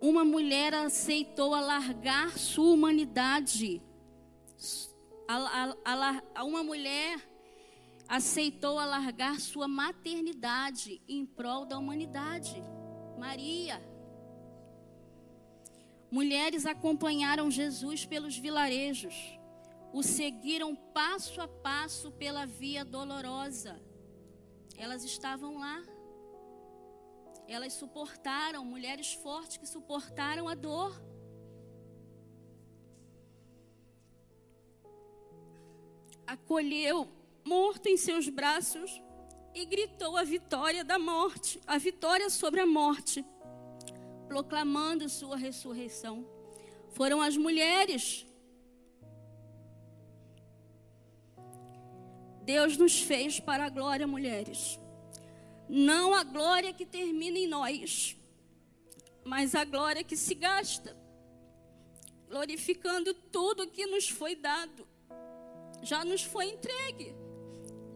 [0.00, 3.82] Uma mulher aceitou alargar sua humanidade
[6.44, 7.24] uma mulher
[8.08, 12.60] aceitou alargar sua maternidade em prol da humanidade.
[13.16, 13.80] Maria.
[16.10, 19.14] Mulheres acompanharam Jesus pelos vilarejos,
[19.92, 23.80] o seguiram passo a passo pela via dolorosa.
[24.76, 25.82] Elas estavam lá.
[27.46, 31.10] Elas suportaram, mulheres fortes que suportaram a dor.
[36.30, 37.08] acolheu,
[37.44, 39.02] morto em seus braços,
[39.52, 43.24] e gritou a vitória da morte, a vitória sobre a morte,
[44.28, 46.24] proclamando sua ressurreição.
[46.90, 48.24] Foram as mulheres.
[52.52, 54.76] Deus nos fez para a glória, mulheres.
[55.68, 58.16] Não a glória que termina em nós,
[59.24, 60.96] mas a glória que se gasta,
[62.28, 64.84] glorificando tudo que nos foi dado,
[65.80, 67.14] já nos foi entregue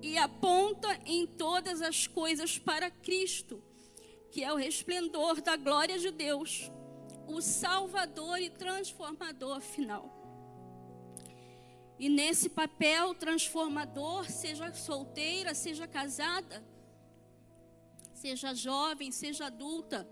[0.00, 3.60] e aponta em todas as coisas para Cristo,
[4.30, 6.70] que é o resplendor da glória de Deus,
[7.26, 10.13] o Salvador e transformador final.
[11.98, 16.64] E nesse papel transformador, seja solteira, seja casada,
[18.12, 20.08] seja jovem, seja adulta,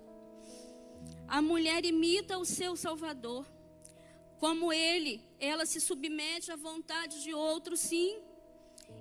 [1.26, 3.47] a mulher imita o seu Salvador.
[4.39, 8.20] Como ele, ela se submete à vontade de outro, sim,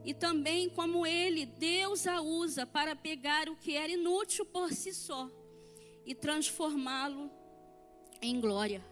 [0.03, 4.93] e também como ele, Deus a usa para pegar o que era inútil por si
[4.93, 5.29] só
[6.05, 7.29] e transformá-lo
[8.21, 8.90] em glória.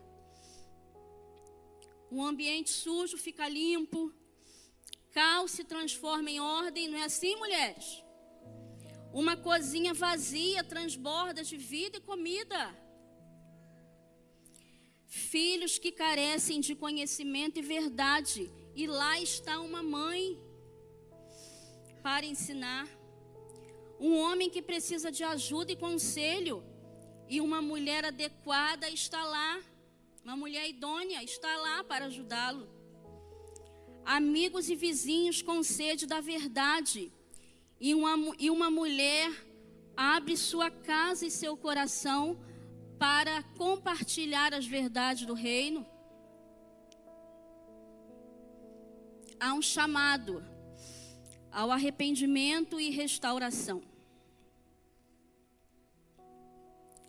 [2.11, 4.11] Um ambiente sujo fica limpo,
[5.11, 8.03] caos se transforma em ordem, não é assim, mulheres?
[9.13, 12.61] Uma cozinha vazia transborda de vida e comida.
[15.05, 20.37] Filhos que carecem de conhecimento e verdade, e lá está uma mãe
[22.01, 22.87] para ensinar.
[23.99, 26.63] Um homem que precisa de ajuda e conselho.
[27.27, 29.61] E uma mulher adequada está lá.
[30.23, 32.67] Uma mulher idônea está lá para ajudá-lo.
[34.05, 37.11] Amigos e vizinhos com sede da verdade.
[37.79, 39.31] E uma, e uma mulher
[39.95, 42.39] abre sua casa e seu coração
[42.97, 45.85] para compartilhar as verdades do reino.
[49.39, 50.43] Há um chamado
[51.51, 53.81] ao arrependimento e restauração.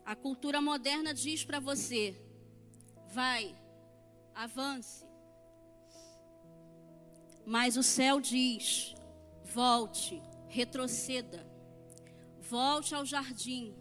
[0.04, 2.16] A cultura moderna diz para você:
[3.10, 3.54] vai,
[4.34, 5.04] avance.
[7.44, 8.94] Mas o céu diz:
[9.44, 11.46] volte, retroceda,
[12.40, 13.74] volte ao jardim,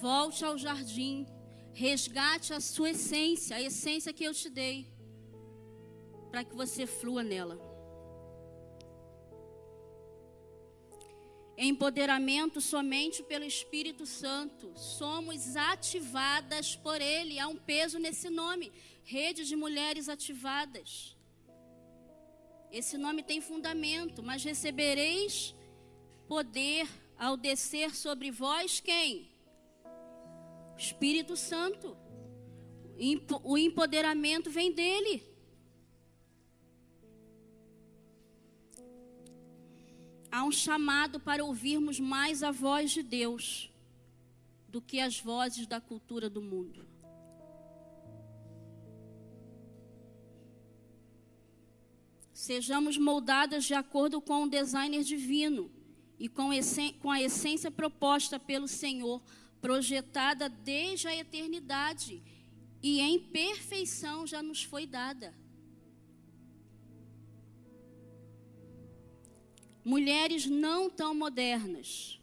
[0.00, 1.26] volte ao jardim,
[1.72, 4.92] resgate a sua essência, a essência que eu te dei,
[6.30, 7.71] para que você flua nela.
[11.64, 14.72] Empoderamento somente pelo Espírito Santo.
[14.76, 17.38] Somos ativadas por Ele.
[17.38, 18.72] Há um peso nesse nome.
[19.04, 21.16] Rede de mulheres ativadas.
[22.70, 25.54] Esse nome tem fundamento, mas recebereis
[26.26, 26.88] poder
[27.18, 29.30] ao descer sobre vós quem?
[30.76, 31.96] Espírito Santo.
[33.42, 35.31] O empoderamento vem dele.
[40.32, 43.70] Há um chamado para ouvirmos mais a voz de Deus
[44.66, 46.86] do que as vozes da cultura do mundo.
[52.32, 55.70] Sejamos moldadas de acordo com o designer divino
[56.18, 56.50] e com,
[57.10, 59.22] a essência proposta pelo Senhor,
[59.60, 62.22] projetada desde a eternidade
[62.82, 65.41] e em perfeição já nos foi dada.
[69.84, 72.20] Mulheres não tão modernas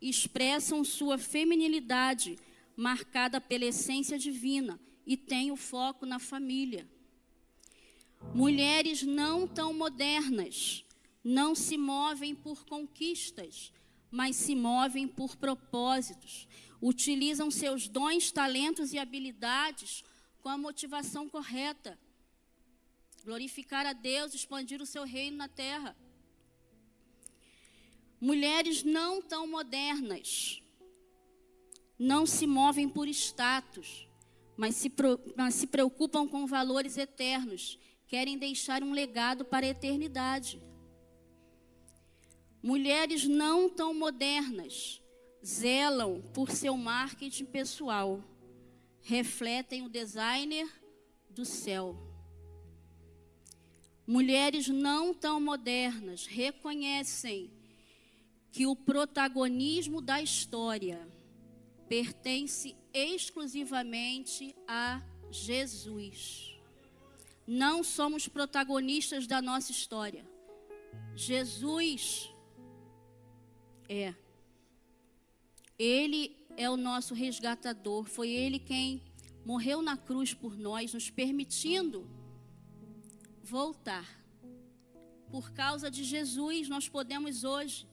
[0.00, 2.38] expressam sua feminilidade
[2.76, 6.88] marcada pela essência divina e têm o foco na família.
[8.34, 10.84] Mulheres não tão modernas
[11.24, 13.72] não se movem por conquistas,
[14.10, 16.48] mas se movem por propósitos.
[16.80, 20.02] Utilizam seus dons, talentos e habilidades
[20.40, 21.98] com a motivação correta.
[23.24, 25.96] Glorificar a Deus, expandir o seu reino na terra.
[28.22, 30.62] Mulheres não tão modernas
[31.98, 34.06] não se movem por status,
[34.56, 34.92] mas se,
[35.36, 40.62] mas se preocupam com valores eternos, querem deixar um legado para a eternidade.
[42.62, 45.02] Mulheres não tão modernas
[45.44, 48.22] zelam por seu marketing pessoal,
[49.00, 50.70] refletem o designer
[51.28, 51.96] do céu.
[54.06, 57.50] Mulheres não tão modernas reconhecem
[58.52, 61.08] que o protagonismo da história
[61.88, 66.54] pertence exclusivamente a Jesus.
[67.46, 70.24] Não somos protagonistas da nossa história.
[71.16, 72.30] Jesus
[73.88, 74.14] é.
[75.78, 78.04] Ele é o nosso resgatador.
[78.04, 79.02] Foi Ele quem
[79.46, 82.06] morreu na cruz por nós, nos permitindo
[83.42, 84.22] voltar.
[85.30, 87.90] Por causa de Jesus, nós podemos hoje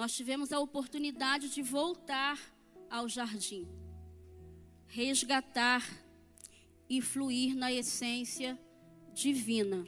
[0.00, 2.40] nós tivemos a oportunidade de voltar
[2.88, 3.68] ao jardim,
[4.86, 5.86] resgatar
[6.88, 8.58] e fluir na essência
[9.12, 9.84] divina.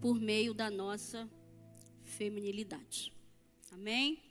[0.00, 1.28] por meio da nossa
[2.04, 3.12] feminilidade.
[3.70, 4.27] Amém?